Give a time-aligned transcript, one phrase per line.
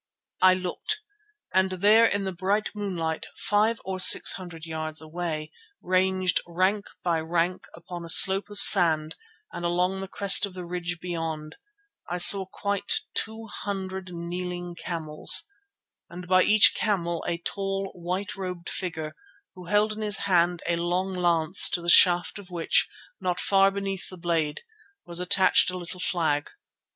[0.41, 0.99] I looked,
[1.53, 7.19] and there in the bright moonlight five or six hundred yards away, ranged rank by
[7.19, 9.15] rank upon a slope of sand
[9.53, 11.57] and along the crest of the ridge beyond,
[12.09, 15.47] I saw quite two hundred kneeling camels,
[16.09, 19.13] and by each camel a tall, white robed figure
[19.53, 22.89] who held in his hand a long lance to the shaft of which,
[23.19, 24.61] not far beneath the blade,
[25.05, 26.49] was attached a little flag.